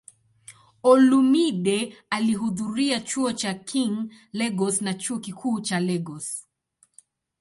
[0.91, 1.77] Olumide
[2.15, 3.95] alihudhuria Chuo cha King,
[4.37, 6.27] Lagos na Chuo Kikuu cha Lagos.